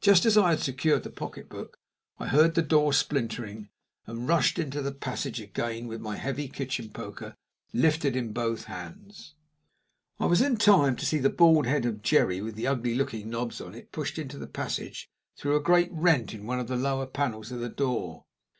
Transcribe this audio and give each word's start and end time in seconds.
Just 0.00 0.24
as 0.24 0.38
I 0.38 0.50
had 0.50 0.60
secured 0.60 1.02
the 1.02 1.10
pocketbook 1.10 1.78
I 2.20 2.28
heard 2.28 2.54
the 2.54 2.62
door 2.62 2.92
splintering, 2.92 3.70
and 4.06 4.28
rushed 4.28 4.56
into 4.56 4.80
the 4.80 4.92
passage 4.94 5.40
again 5.40 5.88
with 5.88 6.00
my 6.00 6.14
heavy 6.14 6.46
kitchen 6.46 6.90
poker 6.90 7.34
lifted 7.72 8.14
in 8.14 8.32
both 8.32 8.66
hands. 8.66 9.34
I 10.20 10.26
was 10.26 10.40
in 10.40 10.58
time 10.58 10.94
to 10.94 11.04
see 11.06 11.18
the 11.18 11.28
bald 11.28 11.66
head 11.66 11.86
of 11.86 12.02
Jerry, 12.02 12.40
with 12.40 12.54
the 12.54 12.68
ugly 12.68 12.94
looking 12.94 13.28
knobs 13.30 13.60
on 13.60 13.74
it, 13.74 13.90
pushed 13.90 14.16
into 14.16 14.38
the 14.38 14.46
passage 14.46 15.10
through 15.36 15.56
a 15.56 15.60
great 15.60 15.90
rent 15.90 16.32
in 16.34 16.46
one 16.46 16.60
of 16.60 16.68
the 16.68 16.76
lower 16.76 17.06
panels 17.06 17.50
of 17.50 17.58
the 17.58 17.68
door. 17.68 18.26